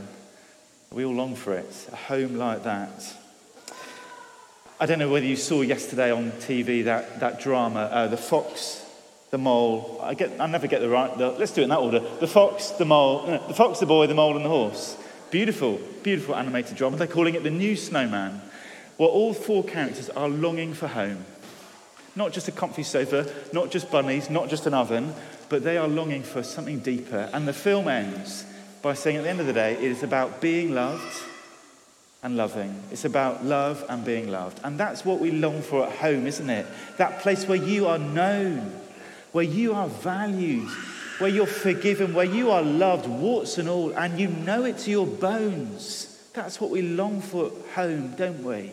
We 0.91 1.05
all 1.05 1.13
long 1.13 1.35
for 1.35 1.53
it, 1.53 1.89
a 1.91 1.95
home 1.95 2.37
like 2.37 2.63
that. 2.63 3.15
I 4.79 4.87
don't 4.87 4.97
know 4.97 5.11
whether 5.11 5.27
you 5.27 5.35
saw 5.35 5.61
yesterday 5.61 6.11
on 6.11 6.31
TV 6.31 6.85
that, 6.85 7.19
that 7.19 7.39
drama, 7.39 7.81
uh, 7.81 8.07
The 8.07 8.17
Fox 8.17 8.81
the 9.35 9.39
mole. 9.39 9.99
I, 10.01 10.13
get, 10.13 10.39
I 10.39 10.47
never 10.47 10.65
get 10.65 10.79
the 10.79 10.87
right. 10.87 11.15
The, 11.17 11.31
let's 11.31 11.51
do 11.51 11.59
it 11.59 11.65
in 11.65 11.69
that 11.71 11.79
order. 11.79 11.99
The 11.99 12.27
fox, 12.27 12.69
the 12.69 12.85
mole, 12.85 13.27
no, 13.27 13.45
the 13.49 13.53
fox, 13.53 13.81
the 13.81 13.85
boy, 13.85 14.07
the 14.07 14.13
mole, 14.13 14.37
and 14.37 14.45
the 14.45 14.49
horse. 14.49 14.95
Beautiful, 15.29 15.77
beautiful 16.03 16.37
animated 16.37 16.77
drama. 16.77 16.95
They're 16.95 17.05
calling 17.05 17.35
it 17.35 17.43
the 17.43 17.49
new 17.49 17.75
snowman. 17.75 18.39
Well, 18.97 19.09
all 19.09 19.33
four 19.33 19.65
characters 19.65 20.09
are 20.09 20.29
longing 20.29 20.73
for 20.73 20.87
home. 20.87 21.25
Not 22.15 22.31
just 22.31 22.47
a 22.47 22.53
comfy 22.53 22.83
sofa, 22.83 23.29
not 23.51 23.71
just 23.71 23.91
bunnies, 23.91 24.29
not 24.29 24.47
just 24.47 24.67
an 24.67 24.73
oven, 24.73 25.13
but 25.49 25.65
they 25.65 25.77
are 25.77 25.89
longing 25.89 26.23
for 26.23 26.41
something 26.41 26.79
deeper. 26.79 27.29
And 27.33 27.45
the 27.45 27.51
film 27.51 27.89
ends 27.89 28.45
by 28.81 28.93
saying 28.93 29.17
at 29.17 29.23
the 29.23 29.29
end 29.29 29.41
of 29.41 29.47
the 29.47 29.53
day, 29.53 29.73
it 29.73 29.83
is 29.83 30.01
about 30.01 30.39
being 30.39 30.73
loved 30.73 31.23
and 32.23 32.37
loving. 32.37 32.73
It's 32.89 33.03
about 33.03 33.43
love 33.43 33.83
and 33.89 34.05
being 34.05 34.31
loved. 34.31 34.61
And 34.63 34.79
that's 34.79 35.03
what 35.03 35.19
we 35.19 35.31
long 35.31 35.61
for 35.61 35.85
at 35.85 35.91
home, 35.91 36.25
isn't 36.25 36.49
it? 36.49 36.65
That 36.95 37.19
place 37.19 37.45
where 37.49 37.57
you 37.57 37.87
are 37.87 37.99
known 37.99 38.71
where 39.35 39.43
you 39.43 39.73
are 39.73 39.89
valued, 39.89 40.69
where 41.17 41.29
you're 41.29 41.45
forgiven, 41.45 42.13
where 42.13 42.23
you 42.23 42.51
are 42.51 42.61
loved, 42.61 43.05
warts 43.05 43.57
and 43.57 43.67
all, 43.67 43.91
and 43.91 44.17
you 44.17 44.29
know 44.29 44.63
it 44.63 44.77
to 44.77 44.89
your 44.89 45.05
bones. 45.05 46.29
That's 46.31 46.61
what 46.61 46.69
we 46.69 46.81
long 46.81 47.19
for 47.19 47.47
at 47.47 47.51
home, 47.75 48.15
don't 48.15 48.45
we? 48.45 48.71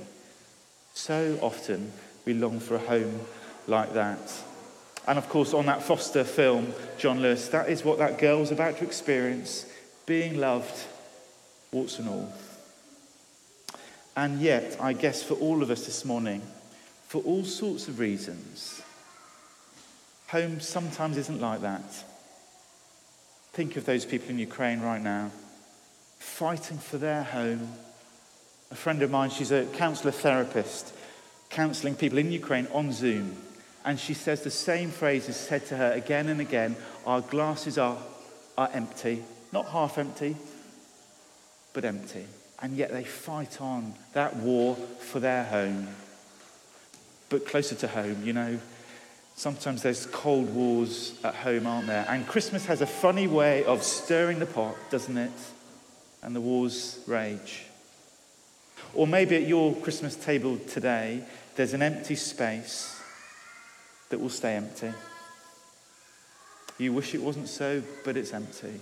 So 0.94 1.36
often 1.42 1.92
we 2.24 2.34
long 2.34 2.60
for 2.60 2.76
a 2.76 2.78
home 2.78 3.22
like 3.66 3.94
that. 3.94 4.40
And 5.08 5.18
of 5.18 5.28
course, 5.28 5.52
on 5.52 5.66
that 5.66 5.82
Foster 5.82 6.22
film, 6.22 6.72
John 6.96 7.20
Lewis, 7.20 7.48
that 7.48 7.68
is 7.68 7.84
what 7.84 7.98
that 7.98 8.20
girl 8.20 8.38
was 8.38 8.52
about 8.52 8.78
to 8.78 8.84
experience 8.84 9.66
being 10.06 10.38
loved, 10.38 10.80
warts 11.72 11.98
and 11.98 12.08
all. 12.08 12.32
And 14.16 14.40
yet, 14.40 14.76
I 14.80 14.92
guess 14.92 15.24
for 15.24 15.34
all 15.34 15.60
of 15.60 15.72
us 15.72 15.86
this 15.86 16.04
morning, 16.04 16.40
for 17.08 17.20
all 17.22 17.42
sorts 17.42 17.88
of 17.88 17.98
reasons, 17.98 18.80
Home 20.32 20.60
sometimes 20.60 21.18
isn't 21.18 21.42
like 21.42 21.60
that. 21.60 22.04
Think 23.52 23.76
of 23.76 23.84
those 23.84 24.06
people 24.06 24.30
in 24.30 24.38
Ukraine 24.38 24.80
right 24.80 25.02
now, 25.02 25.30
fighting 26.18 26.78
for 26.78 26.96
their 26.96 27.22
home. 27.22 27.68
A 28.70 28.74
friend 28.74 29.02
of 29.02 29.10
mine, 29.10 29.28
she's 29.28 29.52
a 29.52 29.66
counselor 29.66 30.10
therapist, 30.10 30.94
counseling 31.50 31.96
people 31.96 32.16
in 32.16 32.32
Ukraine 32.32 32.66
on 32.72 32.92
Zoom. 32.92 33.36
And 33.84 34.00
she 34.00 34.14
says 34.14 34.40
the 34.40 34.50
same 34.50 34.90
phrase 34.90 35.28
is 35.28 35.36
said 35.36 35.66
to 35.66 35.76
her 35.76 35.92
again 35.92 36.30
and 36.30 36.40
again 36.40 36.76
Our 37.04 37.20
glasses 37.20 37.76
are, 37.76 37.98
are 38.56 38.70
empty, 38.72 39.22
not 39.52 39.66
half 39.66 39.98
empty, 39.98 40.38
but 41.74 41.84
empty. 41.84 42.24
And 42.62 42.74
yet 42.78 42.90
they 42.90 43.04
fight 43.04 43.60
on 43.60 43.96
that 44.14 44.36
war 44.36 44.76
for 44.76 45.20
their 45.20 45.44
home. 45.44 45.88
But 47.28 47.46
closer 47.46 47.74
to 47.74 47.88
home, 47.88 48.24
you 48.24 48.32
know, 48.32 48.58
Sometimes 49.34 49.82
there's 49.82 50.06
cold 50.06 50.54
wars 50.54 51.18
at 51.24 51.34
home, 51.34 51.66
aren't 51.66 51.86
there? 51.86 52.06
And 52.08 52.26
Christmas 52.26 52.66
has 52.66 52.80
a 52.80 52.86
funny 52.86 53.26
way 53.26 53.64
of 53.64 53.82
stirring 53.82 54.38
the 54.38 54.46
pot, 54.46 54.76
doesn't 54.90 55.16
it? 55.16 55.32
And 56.22 56.36
the 56.36 56.40
wars 56.40 57.00
rage. 57.06 57.64
Or 58.94 59.06
maybe 59.06 59.36
at 59.36 59.48
your 59.48 59.74
Christmas 59.76 60.14
table 60.14 60.58
today, 60.68 61.24
there's 61.56 61.72
an 61.72 61.82
empty 61.82 62.14
space 62.14 63.00
that 64.10 64.20
will 64.20 64.30
stay 64.30 64.54
empty. 64.54 64.92
You 66.78 66.92
wish 66.92 67.14
it 67.14 67.22
wasn't 67.22 67.48
so, 67.48 67.82
but 68.04 68.16
it's 68.16 68.32
empty. 68.32 68.80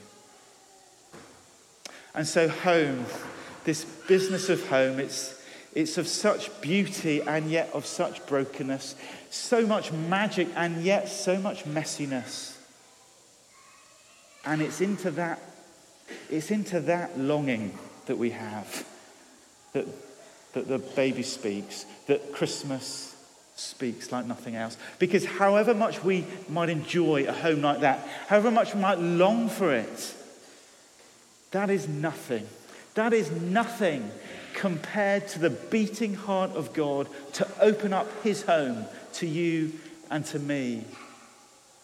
And 2.15 2.27
so, 2.27 2.49
home, 2.49 3.07
this 3.65 3.85
business 3.85 4.49
of 4.49 4.67
home, 4.69 4.99
it's 4.99 5.40
it's 5.75 5.99
of 5.99 6.09
such 6.09 6.61
beauty 6.61 7.23
and 7.23 7.51
yet 7.51 7.71
of 7.73 7.87
such 7.87 8.27
brokenness, 8.27 8.97
so 9.31 9.67
much 9.67 9.93
magic 9.93 10.49
and 10.57 10.83
yet 10.83 11.09
so 11.09 11.39
much 11.39 11.65
messiness. 11.65 12.57
And 14.45 14.63
it's 14.63 14.81
into 14.81 15.11
that, 15.13 15.41
it's 16.29 16.51
into 16.51 16.81
that 16.81 17.19
longing 17.19 17.79
that 18.07 18.17
we 18.17 18.31
have, 18.31 18.85
that, 19.73 19.87
that 20.55 20.67
the 20.67 20.79
baby 20.79 21.23
speaks, 21.23 21.85
that 22.07 22.33
Christmas 22.33 23.15
speaks 23.55 24.11
like 24.11 24.27
nothing 24.27 24.57
else. 24.57 24.77
Because 24.99 25.25
however 25.25 25.75
much 25.75 26.03
we 26.03 26.25
might 26.49 26.71
enjoy 26.71 27.27
a 27.27 27.33
home 27.33 27.61
like 27.61 27.81
that, 27.81 28.01
however 28.27 28.51
much 28.51 28.75
we 28.75 28.81
might 28.81 28.99
long 28.99 29.49
for 29.49 29.73
it, 29.73 30.15
that 31.53 31.71
is 31.71 31.87
nothing. 31.87 32.47
That 33.01 33.15
is 33.15 33.31
nothing 33.31 34.11
compared 34.53 35.27
to 35.29 35.39
the 35.39 35.49
beating 35.49 36.13
heart 36.13 36.51
of 36.51 36.75
God 36.75 37.09
to 37.33 37.49
open 37.59 37.95
up 37.95 38.07
his 38.23 38.43
home 38.43 38.85
to 39.15 39.27
you 39.27 39.73
and 40.11 40.23
to 40.27 40.39
me. 40.39 40.85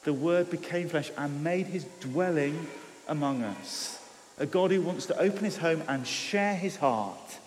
The 0.04 0.12
Word 0.12 0.50
became 0.50 0.90
flesh 0.90 1.10
and 1.16 1.42
made 1.42 1.68
his 1.68 1.84
dwelling 2.00 2.66
among 3.08 3.42
us. 3.42 3.98
A 4.36 4.44
God 4.44 4.70
who 4.70 4.82
wants 4.82 5.06
to 5.06 5.18
open 5.18 5.42
his 5.42 5.56
home 5.56 5.82
and 5.88 6.06
share 6.06 6.54
his 6.54 6.76
heart 6.76 7.38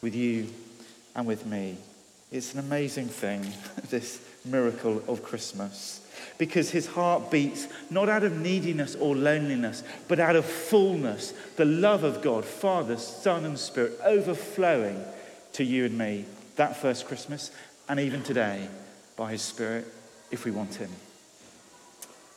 with 0.00 0.14
you 0.14 0.48
and 1.14 1.26
with 1.26 1.44
me. 1.44 1.76
It's 2.32 2.54
an 2.54 2.60
amazing 2.60 3.08
thing, 3.08 3.42
this 3.90 4.26
miracle 4.46 5.02
of 5.06 5.22
Christmas 5.22 6.05
because 6.38 6.70
his 6.70 6.86
heart 6.86 7.30
beats 7.30 7.68
not 7.90 8.08
out 8.08 8.24
of 8.24 8.38
neediness 8.38 8.94
or 8.94 9.16
loneliness, 9.16 9.82
but 10.08 10.20
out 10.20 10.36
of 10.36 10.44
fullness, 10.44 11.32
the 11.56 11.64
love 11.64 12.04
of 12.04 12.22
God, 12.22 12.44
Father, 12.44 12.96
Son, 12.96 13.44
and 13.44 13.58
Spirit 13.58 13.98
overflowing 14.04 15.02
to 15.54 15.64
you 15.64 15.86
and 15.86 15.96
me 15.96 16.24
that 16.56 16.76
first 16.76 17.06
Christmas 17.06 17.50
and 17.88 18.00
even 18.00 18.22
today 18.22 18.68
by 19.16 19.32
his 19.32 19.42
Spirit 19.42 19.86
if 20.30 20.44
we 20.44 20.50
want 20.50 20.74
him. 20.74 20.90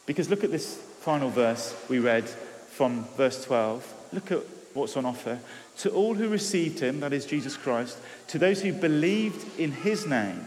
Because 0.06 0.30
look 0.30 0.44
at 0.44 0.52
this 0.52 0.76
final 1.02 1.30
verse 1.30 1.76
we 1.90 2.00
read 2.00 2.28
from 2.28 3.06
verse 3.18 3.44
12. 3.46 3.94
Look 4.14 4.32
at 4.32 4.40
what's 4.74 4.98
on 4.98 5.06
offer. 5.06 5.40
To 5.78 5.92
all 5.92 6.16
who 6.16 6.30
received 6.30 6.80
him, 6.80 7.00
that 7.00 7.14
is 7.14 7.26
Jesus 7.26 7.56
Christ, 7.58 7.98
to 8.28 8.38
those 8.38 8.62
who 8.62 8.74
believed 8.74 9.60
in 9.60 9.72
his 9.72 10.06
name, 10.06 10.46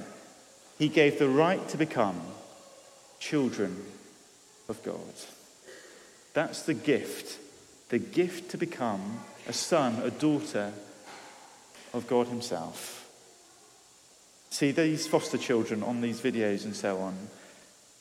he 0.79 0.89
gave 0.89 1.19
the 1.19 1.29
right 1.29 1.67
to 1.69 1.77
become 1.77 2.21
children 3.23 3.77
of 4.69 4.83
God. 4.83 5.15
That's 6.35 6.63
the 6.63 6.75
gift. 6.75 7.39
The 7.89 8.01
gift 8.01 8.51
to 8.51 8.59
become 8.59 9.21
a 9.47 9.53
son, 9.53 10.03
a 10.03 10.11
daughter 10.11 10.73
of 11.95 12.07
God 12.09 12.27
Himself. 12.27 13.09
See, 14.51 14.73
these 14.73 15.07
foster 15.07 15.39
children 15.39 15.83
on 15.83 16.01
these 16.01 16.21
videos 16.21 16.65
and 16.65 16.75
so 16.75 16.99
on, 16.99 17.17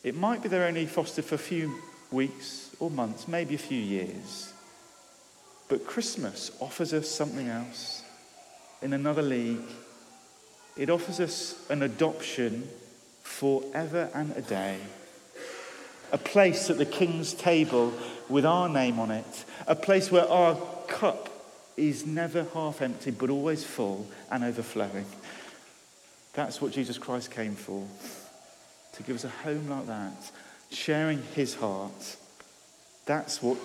it 0.04 0.16
might 0.16 0.42
be 0.42 0.50
they're 0.50 0.68
only 0.68 0.88
fostered 0.88 1.26
for 1.26 1.36
a 1.36 1.38
few 1.38 1.76
weeks 2.12 2.76
or 2.80 2.90
months, 2.90 3.28
maybe 3.28 3.54
a 3.54 3.60
few 3.60 3.80
years. 3.80 4.52
But 5.70 5.86
Christmas 5.86 6.52
offers 6.60 6.94
us 6.94 7.08
something 7.08 7.48
else 7.48 8.04
in 8.82 8.92
another 8.92 9.22
league. 9.22 9.70
It 10.76 10.90
offers 10.90 11.20
us 11.20 11.70
an 11.70 11.84
adoption 11.84 12.68
forever 13.22 14.10
and 14.16 14.36
a 14.36 14.42
day. 14.42 14.80
A 16.12 16.18
place 16.18 16.70
at 16.70 16.78
the 16.78 16.86
king's 16.86 17.34
table 17.34 17.94
with 18.30 18.46
our 18.46 18.68
name 18.68 19.00
on 19.00 19.12
it. 19.12 19.46
A 19.68 19.76
place 19.76 20.12
where 20.12 20.28
our 20.28 20.56
cup 20.88 21.30
is 21.78 22.06
never 22.06 22.46
half 22.54 22.82
empty, 22.82 23.12
but 23.12 23.30
always 23.30 23.64
full 23.64 24.08
and 24.30 24.44
overflowing. 24.44 25.06
That's 26.34 26.62
what 26.62 26.72
Jesus 26.72 26.98
Christ 26.98 27.32
came 27.32 27.56
for. 27.56 27.88
To 28.94 29.04
give 29.04 29.16
us 29.16 29.24
a 29.24 29.30
home 29.30 29.70
like 29.70 29.88
that, 29.88 30.32
sharing 30.70 31.24
his 31.34 31.56
heart. 31.56 32.18
That's 33.06 33.42
what 33.42 33.58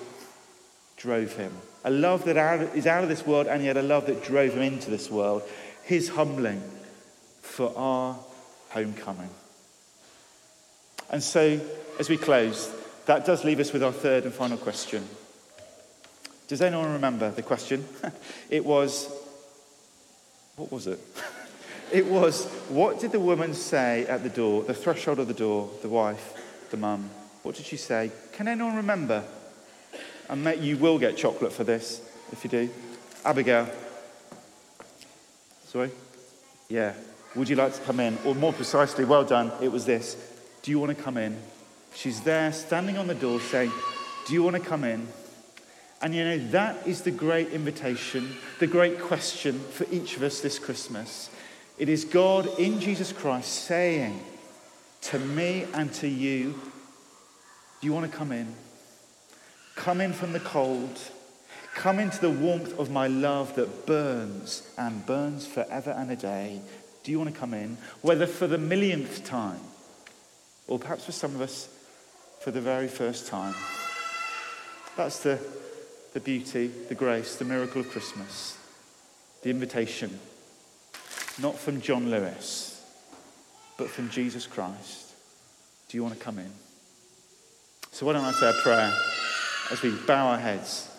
drove 0.96 1.36
him. 1.36 1.52
A 1.84 1.90
love 1.90 2.24
that 2.24 2.36
is 2.76 2.86
out 2.86 3.02
of 3.02 3.08
this 3.08 3.26
world, 3.26 3.46
and 3.46 3.62
yet 3.62 3.76
a 3.76 3.82
love 3.82 4.06
that 4.06 4.24
drove 4.24 4.54
him 4.54 4.62
into 4.62 4.90
this 4.90 5.10
world. 5.10 5.42
His 5.84 6.08
humbling 6.08 6.62
for 7.42 7.72
our 7.76 8.18
homecoming. 8.70 9.30
And 11.10 11.22
so, 11.22 11.60
as 11.98 12.08
we 12.08 12.16
close, 12.16 12.72
that 13.06 13.24
does 13.24 13.44
leave 13.44 13.60
us 13.60 13.72
with 13.72 13.82
our 13.82 13.92
third 13.92 14.24
and 14.24 14.32
final 14.32 14.58
question. 14.58 15.06
Does 16.48 16.62
anyone 16.62 16.92
remember 16.92 17.30
the 17.30 17.42
question? 17.42 17.86
it 18.50 18.64
was, 18.64 19.12
what 20.56 20.70
was 20.70 20.86
it? 20.86 21.00
it 21.92 22.06
was, 22.06 22.46
what 22.68 23.00
did 23.00 23.12
the 23.12 23.20
woman 23.20 23.54
say 23.54 24.06
at 24.06 24.22
the 24.22 24.28
door, 24.28 24.62
the 24.62 24.74
threshold 24.74 25.18
of 25.18 25.28
the 25.28 25.34
door, 25.34 25.70
the 25.82 25.88
wife, 25.88 26.34
the 26.70 26.76
mum? 26.76 27.10
What 27.42 27.54
did 27.54 27.66
she 27.66 27.76
say? 27.76 28.10
Can 28.32 28.48
anyone 28.48 28.76
remember? 28.76 29.22
And 30.28 30.42
mate, 30.42 30.58
you 30.58 30.76
will 30.76 30.98
get 30.98 31.16
chocolate 31.16 31.52
for 31.52 31.64
this 31.64 32.00
if 32.32 32.42
you 32.42 32.50
do. 32.50 32.70
Abigail. 33.24 33.68
Sorry? 35.66 35.90
Yeah. 36.68 36.94
Would 37.34 37.48
you 37.48 37.56
like 37.56 37.74
to 37.74 37.80
come 37.82 38.00
in? 38.00 38.18
Or 38.24 38.34
more 38.34 38.52
precisely, 38.52 39.04
well 39.04 39.24
done, 39.24 39.52
it 39.60 39.70
was 39.70 39.84
this. 39.84 40.16
Do 40.66 40.72
you 40.72 40.80
want 40.80 40.98
to 40.98 41.00
come 41.00 41.16
in? 41.16 41.40
She's 41.94 42.22
there 42.22 42.52
standing 42.52 42.98
on 42.98 43.06
the 43.06 43.14
door 43.14 43.38
saying, 43.38 43.70
Do 44.26 44.34
you 44.34 44.42
want 44.42 44.56
to 44.56 44.60
come 44.60 44.82
in? 44.82 45.06
And 46.02 46.12
you 46.12 46.24
know, 46.24 46.38
that 46.48 46.84
is 46.88 47.02
the 47.02 47.12
great 47.12 47.50
invitation, 47.50 48.34
the 48.58 48.66
great 48.66 49.00
question 49.00 49.60
for 49.60 49.86
each 49.92 50.16
of 50.16 50.24
us 50.24 50.40
this 50.40 50.58
Christmas. 50.58 51.30
It 51.78 51.88
is 51.88 52.04
God 52.04 52.48
in 52.58 52.80
Jesus 52.80 53.12
Christ 53.12 53.48
saying 53.48 54.18
to 55.02 55.20
me 55.20 55.66
and 55.72 55.94
to 55.94 56.08
you, 56.08 56.60
Do 57.80 57.86
you 57.86 57.92
want 57.92 58.10
to 58.10 58.18
come 58.18 58.32
in? 58.32 58.52
Come 59.76 60.00
in 60.00 60.12
from 60.12 60.32
the 60.32 60.40
cold. 60.40 60.98
Come 61.76 62.00
into 62.00 62.20
the 62.20 62.30
warmth 62.30 62.76
of 62.76 62.90
my 62.90 63.06
love 63.06 63.54
that 63.54 63.86
burns 63.86 64.68
and 64.76 65.06
burns 65.06 65.46
forever 65.46 65.92
and 65.92 66.10
a 66.10 66.16
day. 66.16 66.60
Do 67.04 67.12
you 67.12 67.20
want 67.20 67.32
to 67.32 67.38
come 67.38 67.54
in? 67.54 67.78
Whether 68.02 68.26
for 68.26 68.48
the 68.48 68.58
millionth 68.58 69.24
time, 69.24 69.60
or 70.68 70.78
perhaps 70.78 71.04
for 71.04 71.12
some 71.12 71.34
of 71.34 71.40
us, 71.40 71.68
for 72.40 72.50
the 72.50 72.60
very 72.60 72.88
first 72.88 73.26
time. 73.26 73.54
That's 74.96 75.22
the, 75.22 75.38
the 76.14 76.20
beauty, 76.20 76.68
the 76.88 76.94
grace, 76.94 77.36
the 77.36 77.44
miracle 77.44 77.80
of 77.80 77.90
Christmas. 77.90 78.56
The 79.42 79.50
invitation, 79.50 80.18
not 81.40 81.56
from 81.56 81.80
John 81.80 82.10
Lewis, 82.10 82.82
but 83.76 83.88
from 83.88 84.10
Jesus 84.10 84.46
Christ. 84.46 85.14
Do 85.88 85.96
you 85.96 86.02
want 86.02 86.18
to 86.18 86.24
come 86.24 86.38
in? 86.38 86.50
So, 87.92 88.06
why 88.06 88.14
don't 88.14 88.24
I 88.24 88.32
say 88.32 88.50
a 88.50 88.62
prayer? 88.62 88.92
As 89.70 89.82
we 89.82 89.90
bow 90.06 90.28
our 90.28 90.38
heads, 90.38 90.90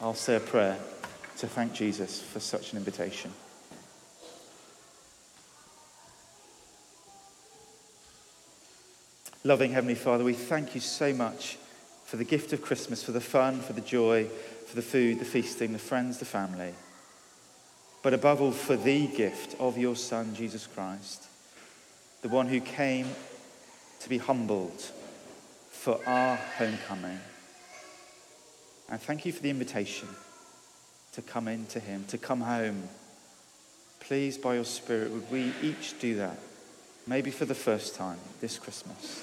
I'll 0.00 0.14
say 0.14 0.36
a 0.36 0.40
prayer 0.40 0.78
to 1.38 1.46
thank 1.46 1.72
Jesus 1.72 2.20
for 2.22 2.40
such 2.40 2.72
an 2.72 2.78
invitation. 2.78 3.32
Loving 9.46 9.70
Heavenly 9.70 9.94
Father, 9.94 10.24
we 10.24 10.32
thank 10.32 10.74
you 10.74 10.80
so 10.80 11.12
much 11.12 11.56
for 12.04 12.16
the 12.16 12.24
gift 12.24 12.52
of 12.52 12.62
Christmas, 12.62 13.04
for 13.04 13.12
the 13.12 13.20
fun, 13.20 13.60
for 13.60 13.74
the 13.74 13.80
joy, 13.80 14.24
for 14.66 14.74
the 14.74 14.82
food, 14.82 15.20
the 15.20 15.24
feasting, 15.24 15.72
the 15.72 15.78
friends, 15.78 16.18
the 16.18 16.24
family. 16.24 16.74
But 18.02 18.12
above 18.12 18.42
all, 18.42 18.50
for 18.50 18.74
the 18.74 19.06
gift 19.06 19.54
of 19.60 19.78
your 19.78 19.94
Son, 19.94 20.34
Jesus 20.34 20.66
Christ, 20.66 21.28
the 22.22 22.28
one 22.28 22.48
who 22.48 22.60
came 22.60 23.06
to 24.00 24.08
be 24.08 24.18
humbled 24.18 24.82
for 25.70 26.00
our 26.08 26.34
homecoming. 26.58 27.20
And 28.90 29.00
thank 29.00 29.24
you 29.24 29.30
for 29.30 29.44
the 29.44 29.50
invitation 29.50 30.08
to 31.12 31.22
come 31.22 31.46
into 31.46 31.78
Him, 31.78 32.04
to 32.08 32.18
come 32.18 32.40
home. 32.40 32.88
Please, 34.00 34.38
by 34.38 34.56
your 34.56 34.64
Spirit, 34.64 35.12
would 35.12 35.30
we 35.30 35.52
each 35.62 36.00
do 36.00 36.16
that, 36.16 36.36
maybe 37.06 37.30
for 37.30 37.44
the 37.44 37.54
first 37.54 37.94
time 37.94 38.18
this 38.40 38.58
Christmas. 38.58 39.22